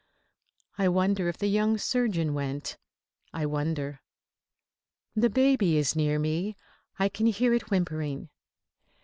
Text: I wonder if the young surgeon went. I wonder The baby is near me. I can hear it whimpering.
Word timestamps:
I 0.79 0.87
wonder 0.89 1.29
if 1.29 1.37
the 1.37 1.45
young 1.45 1.77
surgeon 1.77 2.33
went. 2.33 2.75
I 3.33 3.45
wonder 3.45 4.01
The 5.15 5.29
baby 5.29 5.77
is 5.77 5.95
near 5.95 6.17
me. 6.17 6.55
I 6.97 7.07
can 7.07 7.27
hear 7.27 7.53
it 7.53 7.69
whimpering. 7.69 8.29